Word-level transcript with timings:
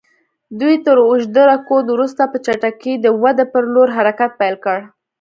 دوی 0.59 0.75
تر 0.85 0.97
اوږده 1.09 1.43
رکود 1.51 1.85
وروسته 1.91 2.23
په 2.31 2.37
چټکۍ 2.45 2.93
د 2.99 3.05
ودې 3.21 3.45
پر 3.53 3.63
لور 3.73 3.89
حرکت 3.97 4.31
پیل 4.39 4.55
کړ. 4.65 4.79